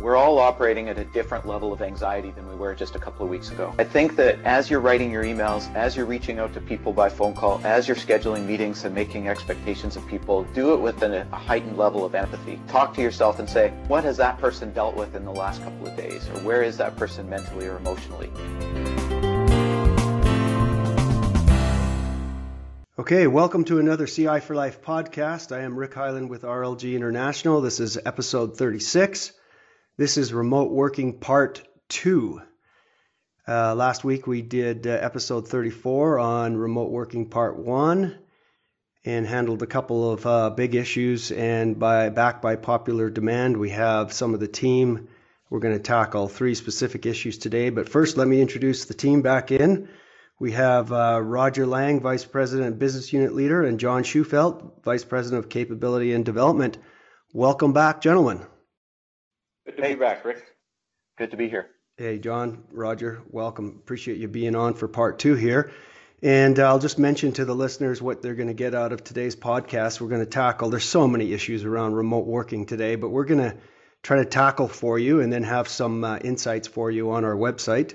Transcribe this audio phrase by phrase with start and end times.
[0.00, 3.22] We're all operating at a different level of anxiety than we were just a couple
[3.22, 3.74] of weeks ago.
[3.78, 7.10] I think that as you're writing your emails, as you're reaching out to people by
[7.10, 11.26] phone call, as you're scheduling meetings and making expectations of people, do it with a
[11.26, 12.58] heightened level of empathy.
[12.66, 15.88] Talk to yourself and say, what has that person dealt with in the last couple
[15.88, 16.26] of days?
[16.30, 18.30] Or where is that person mentally or emotionally?
[22.98, 25.54] Okay, welcome to another CI for Life podcast.
[25.54, 27.60] I am Rick Hyland with RLG International.
[27.60, 29.32] This is episode 36.
[29.96, 32.40] This is remote working part two.
[33.46, 38.18] Uh, last week we did uh, episode 34 on remote working part one
[39.04, 41.32] and handled a couple of uh, big issues.
[41.32, 45.08] And by back by popular demand, we have some of the team.
[45.50, 47.70] We're going to tackle three specific issues today.
[47.70, 49.88] But first, let me introduce the team back in.
[50.38, 55.44] We have uh, Roger Lang, Vice President Business Unit Leader, and John Schufelt, Vice President
[55.44, 56.78] of Capability and Development.
[57.34, 58.46] Welcome back, gentlemen.
[59.66, 60.42] Good to hey, be back, Rick.
[61.18, 61.68] Good to be here.
[61.98, 63.76] Hey, John, Roger, welcome.
[63.78, 65.70] Appreciate you being on for part two here.
[66.22, 69.36] And I'll just mention to the listeners what they're going to get out of today's
[69.36, 70.00] podcast.
[70.00, 73.50] We're going to tackle, there's so many issues around remote working today, but we're going
[73.50, 73.56] to
[74.02, 77.36] try to tackle for you and then have some uh, insights for you on our
[77.36, 77.94] website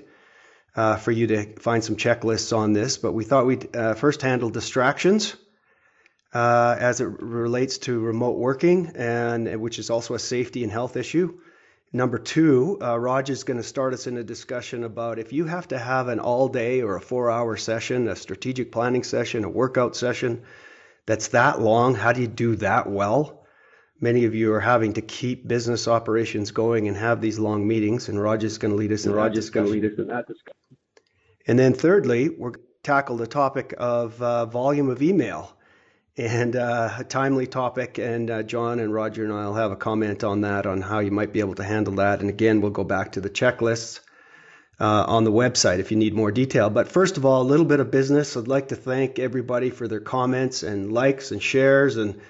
[0.76, 2.96] uh, for you to find some checklists on this.
[2.96, 5.34] But we thought we'd uh, first handle distractions
[6.32, 10.96] uh, as it relates to remote working, and which is also a safety and health
[10.96, 11.38] issue.
[11.96, 15.46] Number two, uh, Raj is going to start us in a discussion about if you
[15.46, 19.44] have to have an all day or a four hour session, a strategic planning session,
[19.44, 20.42] a workout session
[21.06, 23.46] that's that long, how do you do that well?
[23.98, 28.10] Many of you are having to keep business operations going and have these long meetings,
[28.10, 30.08] and Raj is going to lead us in Raj is going to lead us in
[30.08, 30.76] that discussion.
[31.46, 35.55] And then thirdly, we're going to tackle the topic of uh, volume of email
[36.16, 37.98] and uh, a timely topic.
[37.98, 41.10] And uh, John and Roger and I'll have a comment on that, on how you
[41.10, 42.20] might be able to handle that.
[42.20, 44.00] And again, we'll go back to the checklists
[44.80, 46.70] uh, on the website if you need more detail.
[46.70, 48.36] But first of all, a little bit of business.
[48.36, 51.96] I'd like to thank everybody for their comments and likes and shares.
[51.96, 52.20] And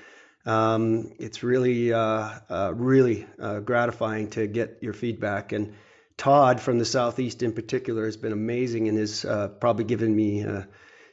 [0.44, 5.52] um, it's really, uh, uh, really uh, gratifying to get your feedback.
[5.52, 5.74] And
[6.16, 9.24] Todd from the Southeast in particular has been amazing and has
[9.60, 10.44] probably given me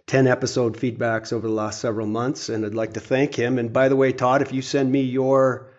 [0.07, 3.57] 10 episode feedbacks over the last several months, and I'd like to thank him.
[3.57, 5.71] And by the way, Todd, if you send me your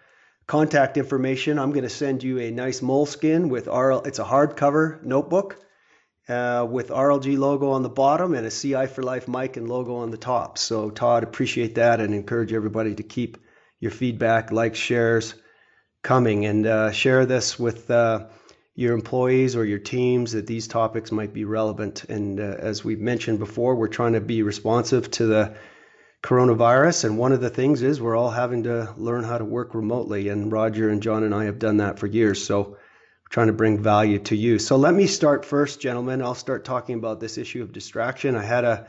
[0.47, 4.03] contact information, I'm going to send you a nice Moleskine with RL.
[4.03, 5.59] It's a hardcover notebook
[6.29, 9.97] uh, with RLG logo on the bottom and a CI for Life mic and logo
[9.97, 10.57] on the top.
[10.57, 13.39] So, Todd, appreciate that and encourage everybody to keep
[13.79, 15.35] your feedback, likes, shares
[16.03, 17.91] coming, and uh, share this with.
[17.91, 18.27] Uh,
[18.75, 22.05] your employees or your teams that these topics might be relevant.
[22.05, 25.57] And uh, as we've mentioned before, we're trying to be responsive to the
[26.23, 27.05] coronavirus.
[27.05, 30.29] And one of the things is we're all having to learn how to work remotely.
[30.29, 32.45] And Roger and John and I have done that for years.
[32.45, 34.59] So we're trying to bring value to you.
[34.59, 36.21] So let me start first, gentlemen.
[36.21, 38.35] I'll start talking about this issue of distraction.
[38.35, 38.89] I had a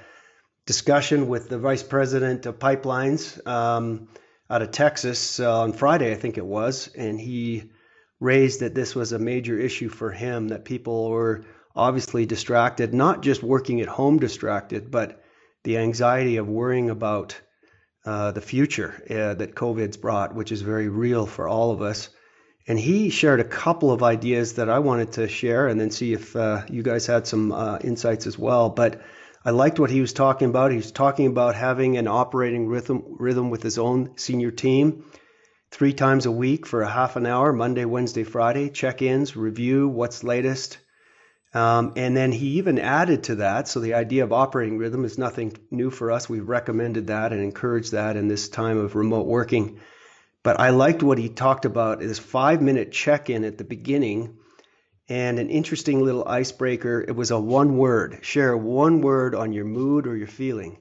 [0.66, 4.08] discussion with the vice president of pipelines um,
[4.50, 6.88] out of Texas uh, on Friday, I think it was.
[6.96, 7.70] And he
[8.20, 11.46] raised that this was a major issue for him, that people were
[11.76, 15.22] obviously distracted, not just working at home distracted, but
[15.64, 17.40] the anxiety of worrying about
[18.06, 22.10] uh, the future uh, that COVID's brought, which is very real for all of us.
[22.68, 26.14] And he shared a couple of ideas that I wanted to share and then see
[26.14, 28.70] if uh, you guys had some uh, insights as well.
[28.70, 29.02] But
[29.44, 30.72] I liked what he was talking about.
[30.72, 35.06] He was talking about having an operating rhythm, rhythm with his own senior team
[35.76, 39.90] three times a week for a half an hour, Monday, Wednesday, Friday, check ins, review
[39.90, 40.78] what's latest.
[41.54, 43.68] Um, and then he even added to that.
[43.68, 46.30] So the idea of operating rhythm is nothing new for us.
[46.30, 49.82] We've recommended that and encouraged that in this time of remote working.
[50.44, 54.38] But I liked what he talked about this five minute check in at the beginning
[55.10, 57.04] and an interesting little icebreaker.
[57.06, 60.78] It was a one word, share one word on your mood or your feeling.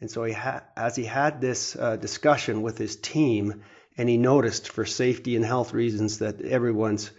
[0.00, 3.64] And so he ha- as he had this uh, discussion with his team,
[3.96, 7.10] and he noticed for safety and health reasons that everyone's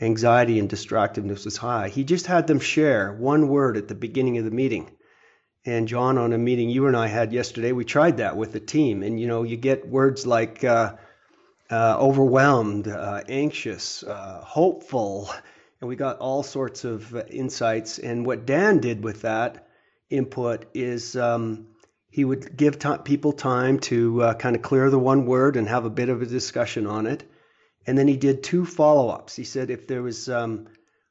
[0.00, 1.88] anxiety and distractiveness was high.
[1.88, 4.90] He just had them share one word at the beginning of the meeting.
[5.64, 8.60] And John, on a meeting you and I had yesterday, we tried that with the
[8.60, 9.02] team.
[9.02, 10.94] And you know, you get words like uh,
[11.70, 15.30] uh, overwhelmed, uh, anxious, uh, hopeful,
[15.80, 17.98] and we got all sorts of insights.
[17.98, 19.66] And what Dan did with that
[20.08, 21.66] input is um,
[22.10, 25.68] he would give t- people time to uh, kind of clear the one word and
[25.68, 27.24] have a bit of a discussion on it.
[27.86, 29.36] And then he did two follow ups.
[29.36, 30.68] He said if there was um,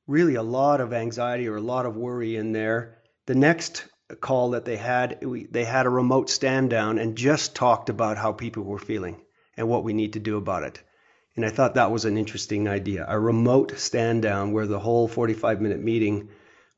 [0.07, 3.85] really a lot of anxiety or a lot of worry in there, the next
[4.21, 8.17] call that they had, we, they had a remote stand down and just talked about
[8.17, 9.21] how people were feeling
[9.57, 10.81] and what we need to do about it.
[11.35, 13.05] And I thought that was an interesting idea.
[13.07, 16.29] A remote stand down where the whole 45 minute meeting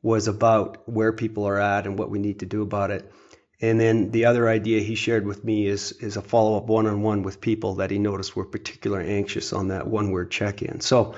[0.01, 3.11] was about where people are at and what we need to do about it.
[3.59, 6.85] And then the other idea he shared with me is is a follow up one
[6.85, 10.61] on one with people that he noticed were particularly anxious on that one word check
[10.61, 10.79] in.
[10.79, 11.15] So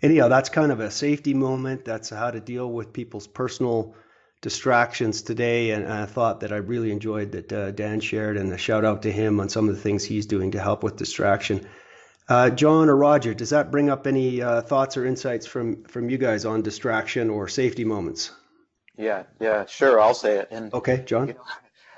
[0.00, 1.84] anyhow, that's kind of a safety moment.
[1.84, 3.94] That's how to deal with people's personal
[4.40, 5.70] distractions today.
[5.70, 9.02] And I thought that I really enjoyed that uh, Dan shared, and a shout out
[9.02, 11.66] to him on some of the things he's doing to help with distraction.
[12.26, 16.08] Uh, John or Roger, does that bring up any uh, thoughts or insights from from
[16.08, 18.30] you guys on distraction or safety moments?
[18.96, 20.00] Yeah, yeah, sure.
[20.00, 20.48] I'll say it.
[20.50, 21.28] And okay, John.
[21.28, 21.40] You know,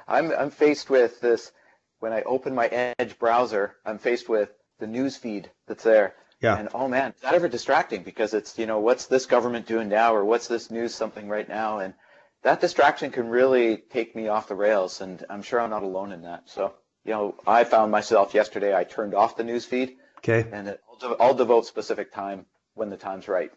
[0.06, 1.52] I'm I'm faced with this
[2.00, 3.76] when I open my Edge browser.
[3.84, 6.14] I'm faced with the news feed that's there.
[6.40, 6.58] Yeah.
[6.58, 8.02] And oh man, is that ever distracting?
[8.02, 11.48] Because it's you know what's this government doing now, or what's this news something right
[11.48, 11.94] now, and
[12.42, 15.00] that distraction can really take me off the rails.
[15.00, 16.48] And I'm sure I'm not alone in that.
[16.48, 16.74] So
[17.04, 18.74] you know, I found myself yesterday.
[18.74, 19.96] I turned off the news feed.
[20.18, 20.48] Okay.
[20.52, 23.50] And it, I'll, I'll devote specific time when the time's right.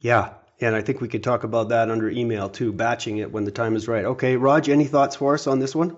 [0.00, 3.44] Yeah, and I think we could talk about that under email too, batching it when
[3.44, 4.04] the time is right.
[4.04, 5.96] Okay, Raj, any thoughts for us on this one?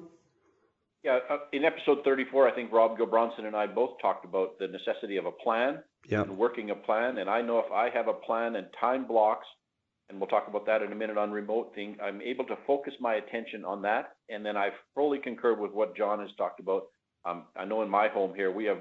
[1.03, 4.67] Yeah, uh, in episode 34, I think Rob Gilbronson and I both talked about the
[4.67, 7.19] necessity of a plan and working a plan.
[7.19, 9.47] And I know if I have a plan and time blocks,
[10.11, 12.93] and we'll talk about that in a minute on remote thing, I'm able to focus
[13.01, 14.17] my attention on that.
[14.29, 16.89] And then I fully concur with what John has talked about.
[17.25, 18.79] Um, I know in my home here, we have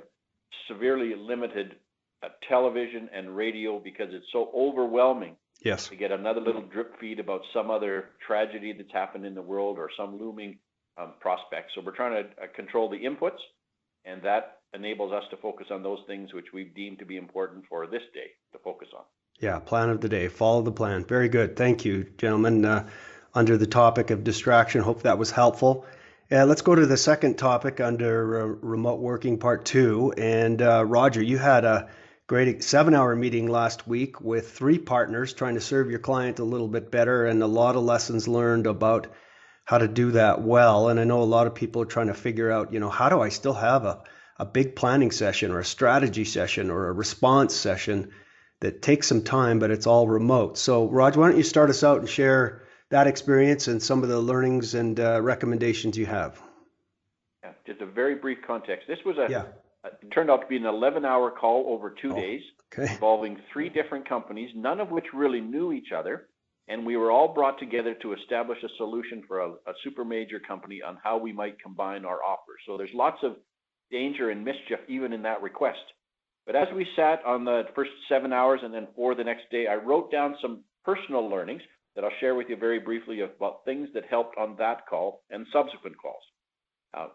[0.68, 1.76] severely limited
[2.24, 5.90] uh, television and radio because it's so overwhelming Yes.
[5.90, 9.78] To get another little drip feed about some other tragedy that's happened in the world
[9.78, 10.58] or some looming
[10.98, 11.72] um, prospect.
[11.76, 13.40] So we're trying to uh, control the inputs,
[14.06, 17.66] and that enables us to focus on those things which we've deemed to be important
[17.68, 19.04] for this day to focus on.
[19.40, 20.28] Yeah, plan of the day.
[20.28, 21.06] Follow the plan.
[21.06, 21.56] Very good.
[21.56, 22.66] Thank you, gentlemen.
[22.66, 22.90] Uh,
[23.34, 25.86] under the topic of distraction, hope that was helpful.
[26.32, 30.14] Uh, let's go to the second topic under uh, remote working part two.
[30.18, 31.90] And uh, Roger, you had a
[32.30, 36.44] great seven hour meeting last week with three partners trying to serve your client a
[36.44, 39.08] little bit better and a lot of lessons learned about
[39.66, 40.90] how to do that well.
[40.90, 43.10] And I know a lot of people are trying to figure out, you know, how
[43.10, 44.04] do I still have a,
[44.38, 48.12] a big planning session or a strategy session or a response session
[48.60, 50.60] that takes some time, but it's all remote.
[50.60, 52.62] So, Raj, why don't you start us out and share
[52.92, 56.40] that experience and some of the learnings and uh, recommendations you have?
[57.44, 58.88] Yeah, just a very brief context.
[58.88, 59.46] This was a yeah
[59.86, 62.42] it turned out to be an 11 hour call over two oh, days
[62.74, 62.92] okay.
[62.92, 66.28] involving three different companies, none of which really knew each other.
[66.68, 70.40] And we were all brought together to establish a solution for a, a super major
[70.40, 72.60] company on how we might combine our offers.
[72.68, 73.38] So there's lots of
[73.90, 75.80] danger and mischief even in that request.
[76.46, 79.68] But as we sat on the first seven hours and then four the next day,
[79.68, 81.62] I wrote down some personal learnings
[81.96, 85.46] that I'll share with you very briefly about things that helped on that call and
[85.52, 86.24] subsequent calls.
[86.94, 87.08] Uh,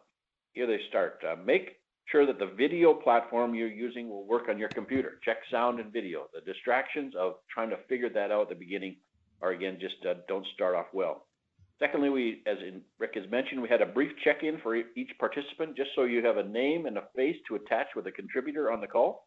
[0.52, 1.22] here they start.
[1.28, 5.18] Uh, make sure that the video platform you're using will work on your computer.
[5.24, 6.26] Check sound and video.
[6.34, 8.96] The distractions of trying to figure that out at the beginning
[9.42, 11.26] are again just uh, don't start off well.
[11.80, 15.76] Secondly, we, as in Rick has mentioned, we had a brief check-in for each participant,
[15.76, 18.80] just so you have a name and a face to attach with a contributor on
[18.80, 19.26] the call.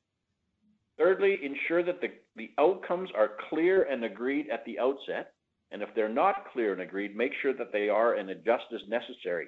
[0.98, 5.34] Thirdly, ensure that the, the outcomes are clear and agreed at the outset.
[5.72, 8.82] And if they're not clear and agreed, make sure that they are and adjust as
[8.88, 9.48] necessary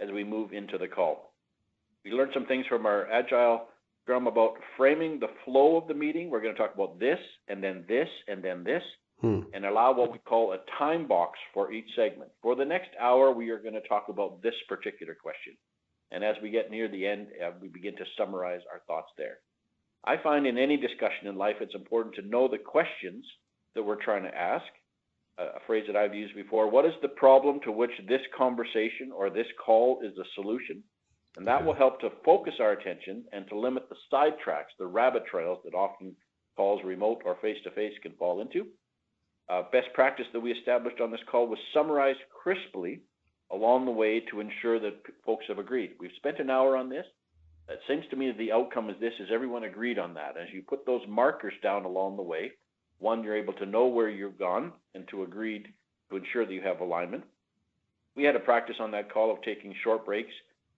[0.00, 1.29] as we move into the call.
[2.04, 3.68] We learned some things from our Agile
[4.04, 6.30] Scrum about framing the flow of the meeting.
[6.30, 8.82] We're going to talk about this, and then this, and then this,
[9.20, 9.40] hmm.
[9.52, 12.30] and allow what we call a time box for each segment.
[12.42, 15.56] For the next hour, we are going to talk about this particular question.
[16.10, 19.38] And as we get near the end, uh, we begin to summarize our thoughts there.
[20.04, 23.24] I find in any discussion in life, it's important to know the questions
[23.74, 24.66] that we're trying to ask.
[25.38, 29.12] Uh, a phrase that I've used before what is the problem to which this conversation
[29.14, 30.82] or this call is the solution?
[31.36, 35.24] And that will help to focus our attention and to limit the sidetracks, the rabbit
[35.30, 36.14] trails that often
[36.56, 38.66] calls remote or face-to-face can fall into.
[39.48, 43.00] Uh, best practice that we established on this call was summarized crisply
[43.50, 44.94] along the way to ensure that
[45.24, 45.92] folks have agreed.
[45.98, 47.06] We've spent an hour on this.
[47.68, 50.36] It seems to me that the outcome is this, is everyone agreed on that.
[50.36, 52.52] As you put those markers down along the way,
[52.98, 55.64] one, you're able to know where you've gone and to agree
[56.10, 57.24] to ensure that you have alignment.
[58.16, 60.32] We had a practice on that call of taking short breaks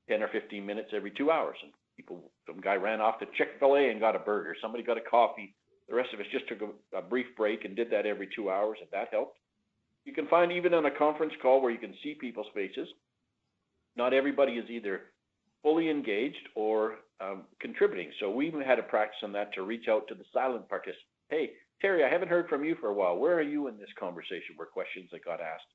[0.09, 1.57] 10 or 15 minutes every two hours.
[1.63, 4.57] And people, some guy ran off to Chick fil A and got a burger.
[4.61, 5.55] Somebody got a coffee.
[5.89, 8.51] The rest of us just took a, a brief break and did that every two
[8.51, 9.39] hours, and that helped.
[10.05, 12.89] You can find even on a conference call where you can see people's faces,
[13.97, 15.03] not everybody is either
[15.63, 18.11] fully engaged or um, contributing.
[18.19, 21.07] So we even had a practice on that to reach out to the silent participants.
[21.29, 23.17] Hey, Terry, I haven't heard from you for a while.
[23.17, 24.57] Where are you in this conversation?
[24.59, 25.71] Were questions that got asked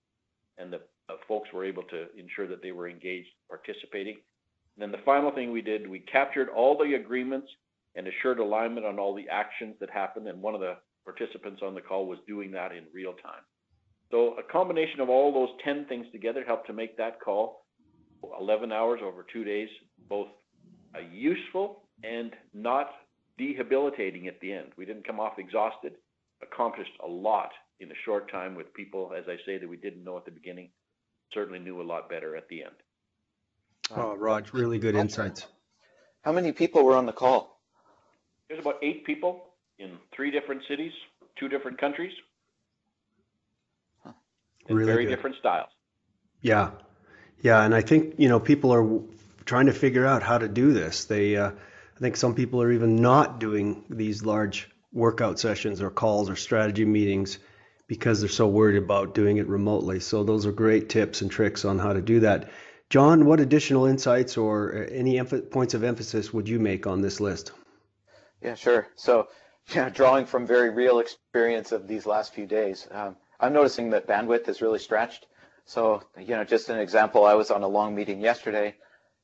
[0.58, 4.18] and the uh, folks were able to ensure that they were engaged, participating.
[4.76, 7.48] And then the final thing we did, we captured all the agreements
[7.96, 10.28] and assured alignment on all the actions that happened.
[10.28, 13.42] And one of the participants on the call was doing that in real time.
[14.12, 17.66] So a combination of all those 10 things together helped to make that call
[18.40, 19.70] 11 hours over two days,
[20.10, 20.28] both
[21.12, 22.90] useful and not
[23.38, 24.68] debilitating at the end.
[24.78, 25.94] We didn't come off exhausted,
[26.42, 30.04] accomplished a lot in a short time with people, as I say, that we didn't
[30.04, 30.70] know at the beginning,
[31.34, 32.76] certainly knew a lot better at the end.
[33.96, 35.48] Oh, Raj, really good insights.
[36.22, 37.62] How many people were on the call?
[38.50, 39.46] There's about eight people
[39.80, 40.92] in three different cities,
[41.38, 42.12] two different countries,
[44.04, 44.12] huh.
[44.70, 45.16] really very good.
[45.16, 45.70] different styles.
[46.42, 46.72] Yeah,
[47.42, 49.02] yeah, and I think you know people are
[49.46, 51.06] trying to figure out how to do this.
[51.06, 55.90] They, uh, I think some people are even not doing these large workout sessions or
[55.90, 57.40] calls or strategy meetings
[57.88, 60.00] because they're so worried about doing it remotely.
[60.00, 62.50] So those are great tips and tricks on how to do that.
[62.90, 67.20] John, what additional insights or uh, any points of emphasis would you make on this
[67.20, 67.52] list?
[68.42, 68.88] Yeah, sure.
[68.96, 69.28] So,
[69.76, 74.08] yeah, drawing from very real experience of these last few days, um, I'm noticing that
[74.08, 75.26] bandwidth is really stretched.
[75.66, 78.76] So, you know, just an example, I was on a long meeting yesterday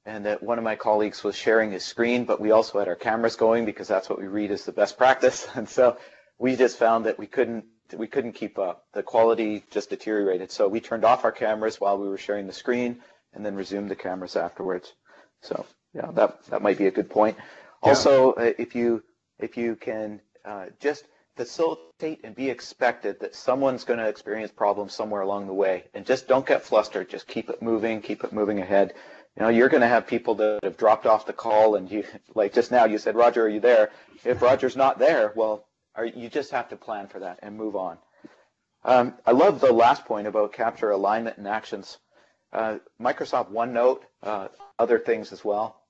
[0.05, 2.95] and that one of my colleagues was sharing his screen, but we also had our
[2.95, 5.47] cameras going because that's what we read as the best practice.
[5.55, 5.97] And so
[6.37, 7.65] we just found that we couldn't
[7.95, 8.85] we couldn't keep up.
[8.93, 10.51] The quality just deteriorated.
[10.51, 13.01] So we turned off our cameras while we were sharing the screen
[13.33, 14.93] and then resume the cameras afterwards.
[15.41, 17.37] So yeah, that that might be a good point.
[17.83, 17.89] Yeah.
[17.89, 19.03] Also, uh, if you
[19.39, 24.93] if you can uh, just facilitate and be expected that someone's going to experience problems
[24.93, 27.09] somewhere along the way, and just don't get flustered.
[27.09, 28.93] Just keep it moving, keep it moving ahead
[29.35, 32.03] you know, you're going to have people that have dropped off the call, and you,
[32.35, 33.91] like just now, you said, Roger, are you there?
[34.23, 37.75] If Roger's not there, well, are, you just have to plan for that and move
[37.75, 37.97] on.
[38.85, 41.97] Um, I love the last point about capture alignment and actions.
[42.53, 45.81] Uh, Microsoft OneNote, uh, other things as well,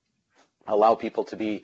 [0.65, 1.63] allow people to be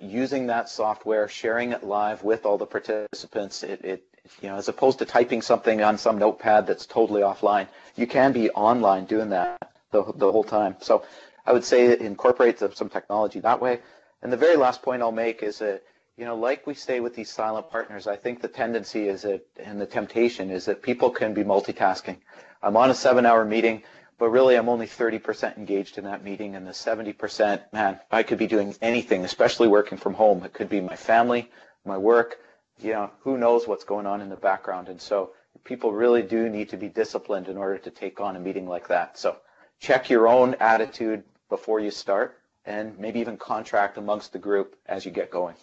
[0.00, 3.62] using that software, sharing it live with all the participants.
[3.64, 4.04] It, it,
[4.40, 8.32] you know, as opposed to typing something on some notepad that's totally offline, you can
[8.32, 10.76] be online doing that the, the whole time.
[10.80, 11.04] So
[11.44, 13.80] I would say incorporate some technology that way.
[14.22, 15.82] And the very last point I'll make is that,
[16.16, 19.44] you know, like we stay with these silent partners, I think the tendency is that,
[19.58, 22.18] and the temptation is that people can be multitasking.
[22.62, 23.82] I'm on a seven hour meeting,
[24.20, 28.36] but really I'm only 30% engaged in that meeting and the 70%, man, I could
[28.36, 30.44] be doing anything, especially working from home.
[30.44, 31.50] It could be my family,
[31.86, 32.38] my work,
[32.78, 34.88] you know, who knows what's going on in the background.
[34.88, 35.30] And so
[35.64, 38.88] people really do need to be disciplined in order to take on a meeting like
[38.88, 39.18] that.
[39.18, 39.38] So
[39.80, 45.06] check your own attitude before you start and maybe even contract amongst the group as
[45.06, 45.56] you get going.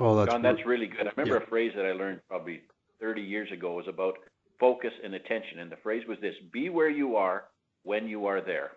[0.00, 1.06] Oh, that's John, that's really good.
[1.06, 1.42] I remember yeah.
[1.42, 2.62] a phrase that I learned probably
[3.00, 4.16] 30 years ago was about
[4.60, 5.60] focus and attention.
[5.60, 7.44] And the phrase was this be where you are
[7.82, 8.72] when you are there.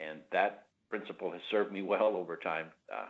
[0.00, 2.66] And that principle has served me well over time.
[2.92, 3.06] Uh,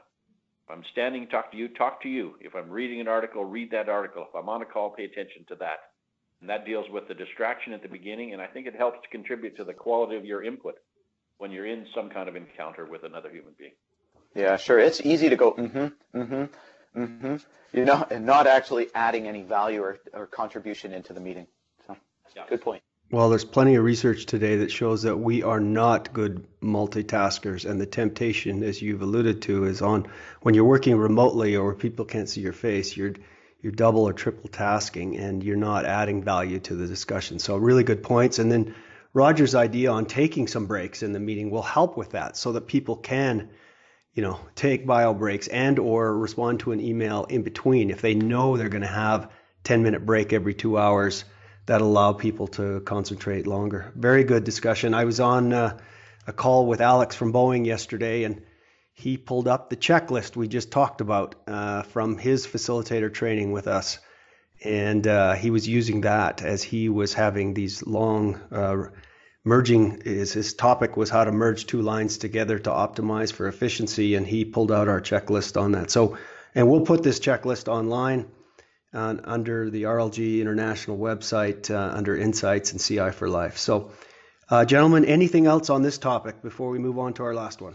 [0.67, 2.35] if I'm standing, talk to you, talk to you.
[2.41, 4.27] If I'm reading an article, read that article.
[4.29, 5.79] If I'm on a call, pay attention to that.
[6.41, 9.09] And that deals with the distraction at the beginning, and I think it helps to
[9.09, 10.75] contribute to the quality of your input
[11.39, 13.73] when you're in some kind of encounter with another human being.
[14.35, 14.79] Yeah, sure.
[14.79, 17.37] It's easy to go, mm-hmm, mm-hmm, mm-hmm.
[17.73, 21.47] You know, and not actually adding any value or, or contribution into the meeting.
[22.29, 22.47] So, yeah.
[22.49, 22.83] good point.
[23.11, 27.81] Well, there's plenty of research today that shows that we are not good multitaskers, and
[27.81, 30.09] the temptation, as you've alluded to, is on
[30.43, 32.97] when you're working remotely or people can't see your face.
[32.97, 33.15] You're
[33.65, 37.39] you're double or triple tasking and you're not adding value to the discussion.
[37.39, 38.39] So really good points.
[38.39, 38.75] And then
[39.15, 42.67] Roger's idea on taking some breaks in the meeting will help with that so that
[42.67, 43.49] people can,
[44.13, 48.15] you know, take bio breaks and or respond to an email in between if they
[48.15, 49.31] know they're going to have
[49.63, 51.25] 10 minute break every two hours
[51.67, 53.93] that allow people to concentrate longer.
[53.95, 54.95] Very good discussion.
[54.95, 55.79] I was on uh,
[56.27, 58.43] a call with Alex from Boeing yesterday and
[58.93, 63.67] he pulled up the checklist we just talked about uh, from his facilitator training with
[63.67, 63.99] us.
[64.63, 68.85] And uh, he was using that as he was having these long uh,
[69.43, 70.01] merging.
[70.05, 74.15] His, his topic was how to merge two lines together to optimize for efficiency.
[74.15, 75.91] And he pulled out our checklist on that.
[75.91, 76.17] So,
[76.55, 78.27] and we'll put this checklist online
[78.95, 83.59] uh, under the RLG International website uh, under Insights and CI for Life.
[83.59, 83.91] So,
[84.49, 87.75] uh, gentlemen, anything else on this topic before we move on to our last one?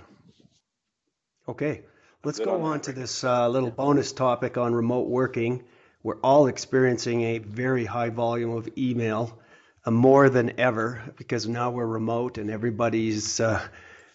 [1.48, 1.82] Okay,
[2.24, 5.64] let's go on, on to this uh, little bonus topic on remote working.
[6.04, 9.38] We're all experiencing a very high volume of email,
[9.86, 13.62] uh, more than ever, because now we're remote and everybody's uh,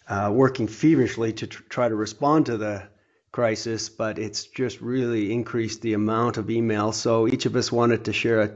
[0.06, 2.82] uh working feverishly to tr- try to respond to the
[3.34, 3.88] crisis.
[3.88, 6.92] But it's just really increased the amount of email.
[6.92, 8.50] So each of us wanted to share a,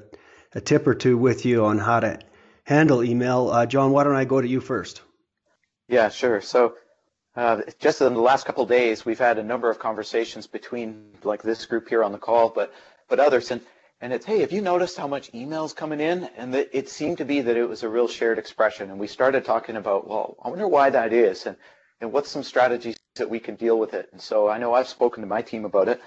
[0.55, 2.21] a tip or two with you on how to
[2.63, 3.51] handle email.
[3.51, 5.03] Uh, John, why don't I go to you first?
[5.89, 6.41] Yeah, sure.
[6.41, 6.77] So
[7.35, 11.43] uh, just in the last couple days, we've had a number of conversations between like
[11.43, 12.73] this group here on the call, but
[13.09, 13.61] but others, and
[14.01, 16.29] and it's hey, have you noticed how much emails coming in?
[16.37, 19.09] And that it seemed to be that it was a real shared expression, and we
[19.09, 21.57] started talking about well, I wonder why that is, and
[22.01, 24.09] and what's some strategies that we can deal with it.
[24.13, 26.01] And so I know I've spoken to my team about it,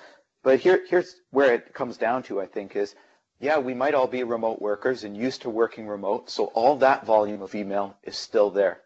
[0.43, 2.95] but here here's where it comes down to I think is
[3.41, 7.07] yeah, we might all be remote workers and used to working remote, so all that
[7.07, 8.81] volume of email is still there.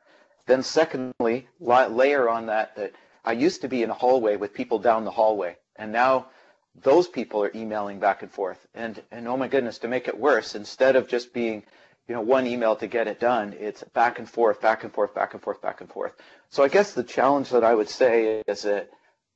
[0.46, 2.94] Then secondly, layer on that that
[3.26, 6.28] I used to be in a hallway with people down the hallway, and now
[6.84, 8.66] those people are emailing back and forth.
[8.74, 11.64] And and oh my goodness, to make it worse, instead of just being,
[12.08, 15.14] you know, one email to get it done, it's back and forth, back and forth,
[15.16, 16.14] back and forth, back and forth.
[16.50, 18.90] So I guess the challenge that I would say is that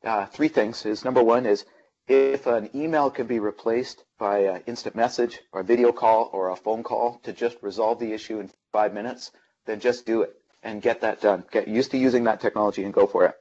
[0.03, 1.65] uh, three things is number one is
[2.07, 6.49] if an email can be replaced by an instant message or a video call or
[6.49, 9.31] a phone call to just resolve the issue in five minutes,
[9.65, 11.43] then just do it and get that done.
[11.51, 13.35] Get used to using that technology and go for it.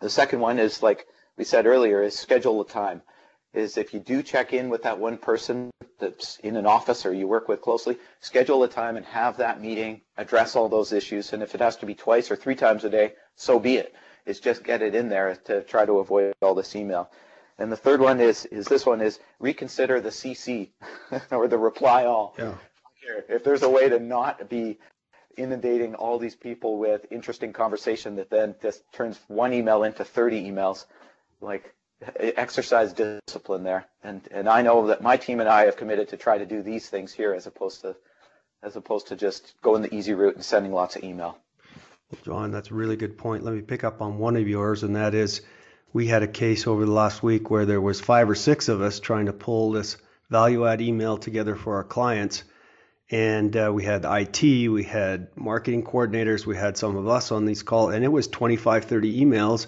[0.00, 3.02] The second one is like we said earlier is schedule a time.
[3.54, 7.12] Is if you do check in with that one person that's in an office or
[7.12, 11.32] you work with closely, schedule a time and have that meeting, address all those issues.
[11.32, 13.94] And if it has to be twice or three times a day, so be it.
[14.26, 17.10] It's just get it in there to try to avoid all this email.
[17.58, 20.70] And the third one is is this one is reconsider the CC
[21.30, 22.34] or the reply all.
[22.38, 22.54] Yeah.
[23.28, 24.78] If there's a way to not be
[25.38, 30.50] inundating all these people with interesting conversation that then just turns one email into 30
[30.50, 30.84] emails.
[31.40, 31.74] Like
[32.16, 33.86] exercise discipline there.
[34.02, 36.62] And and I know that my team and I have committed to try to do
[36.62, 37.96] these things here as opposed to
[38.62, 41.38] as opposed to just going the easy route and sending lots of email.
[42.24, 43.44] John, that's a really good point.
[43.44, 45.42] Let me pick up on one of yours, and that is
[45.92, 48.80] we had a case over the last week where there was five or six of
[48.80, 49.96] us trying to pull this
[50.30, 52.44] value add email together for our clients
[53.10, 57.46] and uh, we had IT, we had marketing coordinators, we had some of us on
[57.46, 59.66] these calls, and it was 25, 30 emails,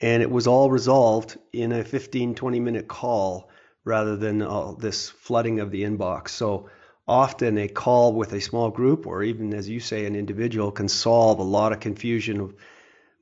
[0.00, 3.50] and it was all resolved in a 15, 20 minute call
[3.84, 6.28] rather than all this flooding of the inbox.
[6.30, 6.68] So
[7.06, 10.88] often a call with a small group, or even as you say, an individual, can
[10.88, 12.54] solve a lot of confusion of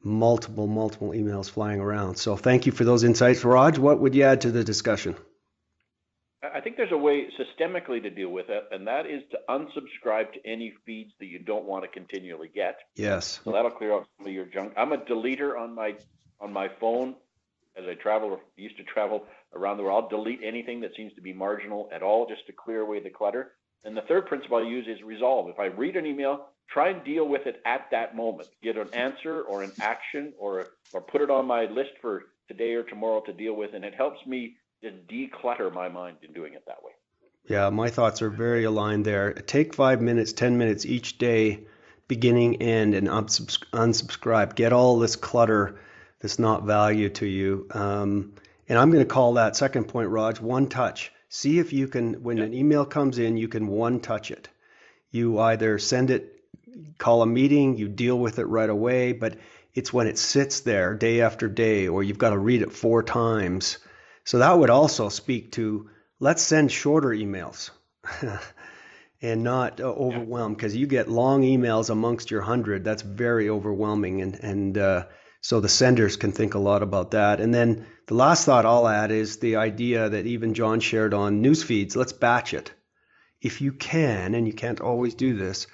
[0.04, 2.16] multiple, multiple emails flying around.
[2.16, 3.78] So thank you for those insights, Raj.
[3.78, 5.16] What would you add to the discussion?
[6.54, 10.32] I think there's a way systemically to deal with it, and that is to unsubscribe
[10.32, 12.78] to any feeds that you don't want to continually get.
[12.96, 13.40] Yes.
[13.44, 14.72] So that'll clear out some of your junk.
[14.76, 15.94] I'm a deleter on my
[16.42, 17.14] on my phone
[17.76, 19.24] as I travel used to travel
[19.54, 20.04] around the world.
[20.04, 23.10] I'll delete anything that seems to be marginal at all just to clear away the
[23.10, 23.52] clutter.
[23.84, 25.48] And the third principle I use is resolve.
[25.48, 28.48] If I read an email, try and deal with it at that moment.
[28.62, 32.74] Get an answer or an action or or put it on my list for today
[32.74, 36.54] or tomorrow to deal with, and it helps me just declutter my mind in doing
[36.54, 36.92] it that way.
[37.48, 39.32] Yeah, my thoughts are very aligned there.
[39.32, 41.60] Take five minutes, 10 minutes each day,
[42.06, 44.54] beginning, end, and unsubscribe.
[44.54, 45.80] Get all this clutter
[46.22, 47.66] that's not value to you.
[47.72, 48.32] Um,
[48.68, 51.12] and I'm going to call that second point, Raj, one touch.
[51.28, 52.44] See if you can, when yeah.
[52.44, 54.48] an email comes in, you can one touch it.
[55.10, 56.40] You either send it,
[56.96, 59.36] call a meeting, you deal with it right away, but
[59.74, 63.02] it's when it sits there day after day, or you've got to read it four
[63.02, 63.78] times
[64.24, 67.70] so that would also speak to let's send shorter emails
[69.22, 72.84] and not uh, overwhelm because you get long emails amongst your hundred.
[72.84, 75.06] That's very overwhelming, and and uh,
[75.42, 77.40] so the senders can think a lot about that.
[77.40, 81.42] And then the last thought I'll add is the idea that even John shared on
[81.42, 81.96] news feeds.
[81.96, 82.72] Let's batch it
[83.42, 85.66] if you can, and you can't always do this.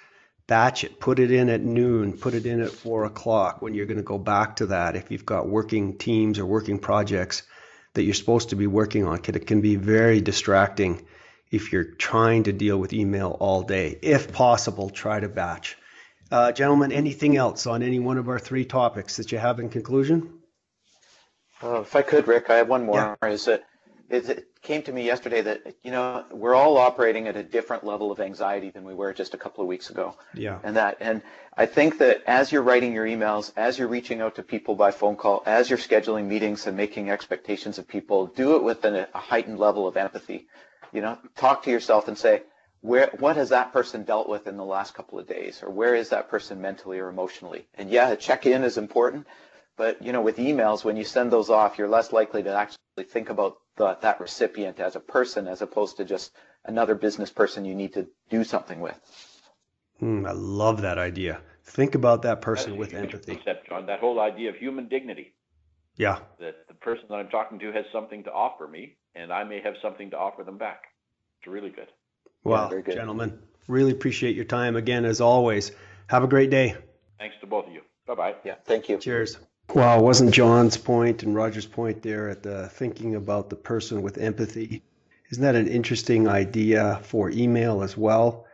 [0.46, 3.85] Batch it, put it in at noon, put it in at four o'clock when you're
[3.85, 4.96] going to go back to that.
[4.96, 7.42] If you've got working teams or working projects,
[7.92, 9.20] that you're supposed to be working on.
[9.22, 11.04] It can be very distracting
[11.50, 13.98] if you're trying to deal with email all day.
[14.00, 15.76] If possible, try to batch.
[16.30, 19.68] Uh, gentlemen, anything else on any one of our three topics that you have in
[19.68, 20.30] conclusion?
[21.62, 23.16] Uh, if I could, Rick, I have one more.
[23.22, 23.28] Yeah.
[23.28, 23.64] Is that
[24.10, 28.10] it came to me yesterday that you know we're all operating at a different level
[28.10, 30.16] of anxiety than we were just a couple of weeks ago.
[30.34, 30.58] Yeah.
[30.62, 31.22] And that and
[31.56, 34.90] I think that as you're writing your emails, as you're reaching out to people by
[34.90, 39.08] phone call, as you're scheduling meetings and making expectations of people, do it with a
[39.14, 40.48] heightened level of empathy.
[40.92, 42.42] You know, talk to yourself and say,
[42.80, 45.94] where what has that person dealt with in the last couple of days, or where
[45.94, 47.66] is that person mentally or emotionally?
[47.74, 49.26] And yeah, a check-in is important,
[49.76, 52.78] but you know, with emails, when you send those off, you're less likely to actually
[53.04, 56.32] think about the, that recipient as a person as opposed to just
[56.64, 58.98] another business person you need to do something with.
[60.02, 61.40] Mm, I love that idea.
[61.64, 63.34] Think about that person with empathy.
[63.34, 65.34] Concept, John, that whole idea of human dignity.
[65.96, 66.20] Yeah.
[66.38, 69.60] That the person that I'm talking to has something to offer me, and I may
[69.60, 70.82] have something to offer them back.
[71.40, 71.88] It's really good.
[72.44, 72.94] Well, yeah, good.
[72.94, 75.72] gentlemen, really appreciate your time again as always.
[76.09, 76.77] Have a great day.
[77.18, 77.83] Thanks to both of you.
[78.07, 78.35] Bye bye.
[78.44, 78.98] Yeah, thank you.
[78.98, 79.38] Cheers.
[79.74, 84.16] Well, wasn't John's point and Roger's point there at the thinking about the person with
[84.16, 84.83] empathy?
[85.31, 88.46] Isn't that an interesting idea for email as well?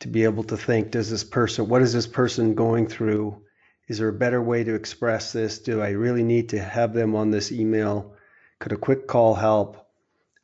[0.00, 3.42] To be able to think, does this person, what is this person going through?
[3.88, 5.58] Is there a better way to express this?
[5.58, 8.14] Do I really need to have them on this email?
[8.60, 9.89] Could a quick call help?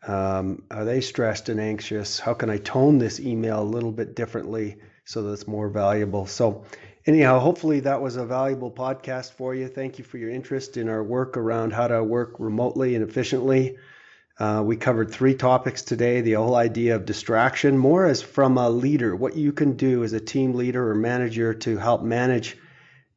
[0.06, 2.20] Um, are they stressed and anxious?
[2.20, 6.26] How can I tone this email a little bit differently so that it's more valuable?
[6.26, 6.64] So,
[7.06, 9.66] anyhow, hopefully that was a valuable podcast for you.
[9.66, 13.78] Thank you for your interest in our work around how to work remotely and efficiently.
[14.38, 18.68] Uh, we covered three topics today the whole idea of distraction, more as from a
[18.68, 22.56] leader, what you can do as a team leader or manager to help manage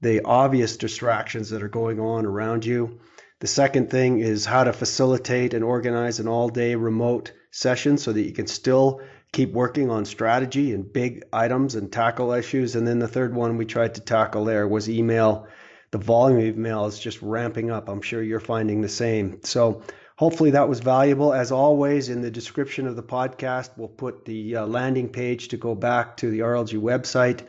[0.01, 2.99] the obvious distractions that are going on around you.
[3.39, 8.11] The second thing is how to facilitate and organize an all day remote session so
[8.11, 12.75] that you can still keep working on strategy and big items and tackle issues.
[12.75, 15.47] And then the third one we tried to tackle there was email.
[15.91, 17.87] The volume of email is just ramping up.
[17.87, 19.39] I'm sure you're finding the same.
[19.43, 19.83] So
[20.17, 21.33] hopefully that was valuable.
[21.33, 25.57] As always, in the description of the podcast, we'll put the uh, landing page to
[25.57, 27.45] go back to the RLG website.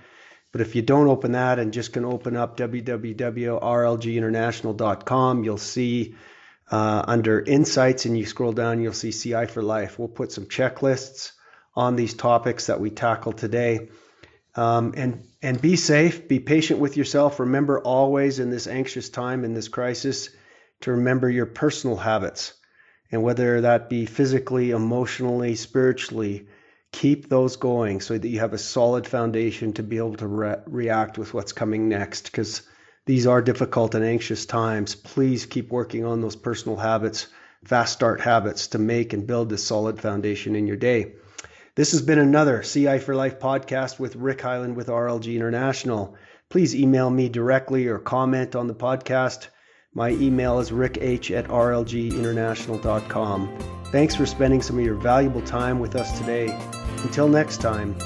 [0.52, 6.14] But if you don't open that and just can open up www.rlginternational.com, you'll see
[6.70, 9.98] uh, under Insights and you scroll down, you'll see CI for Life.
[9.98, 11.32] We'll put some checklists
[11.74, 13.88] on these topics that we tackle today.
[14.56, 17.38] Um, and and be safe, be patient with yourself.
[17.38, 20.30] Remember always in this anxious time, in this crisis,
[20.80, 22.54] to remember your personal habits,
[23.12, 26.48] and whether that be physically, emotionally, spiritually,
[26.92, 30.56] keep those going so that you have a solid foundation to be able to re-
[30.66, 32.62] react with what's coming next because
[33.06, 34.94] these are difficult and anxious times.
[34.94, 37.28] Please keep working on those personal habits
[37.64, 41.12] fast start habits to make and build this solid foundation in your day.
[41.74, 46.16] This has been another ci for life podcast with rick Hyland with rlg international.
[46.48, 49.48] Please email me directly or comment on the podcast.
[49.94, 55.96] My email is ricch at rlginternational.com thanks for spending some of your valuable time with
[55.96, 56.46] us today
[57.02, 57.96] until next time,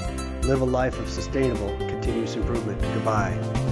[0.43, 2.81] live a life of sustainable continuous improvement.
[2.81, 3.64] Goodbye.